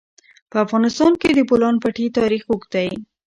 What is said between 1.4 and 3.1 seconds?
بولان پټي تاریخ اوږد دی.